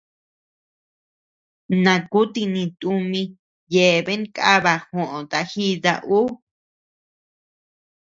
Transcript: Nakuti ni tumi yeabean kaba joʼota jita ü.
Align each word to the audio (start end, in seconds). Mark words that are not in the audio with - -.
Nakuti 1.83 2.41
ni 2.53 2.63
tumi 2.79 3.21
yeabean 3.73 4.23
kaba 4.35 4.73
joʼota 4.89 5.39
jita 5.51 5.93
ü. 6.19 6.21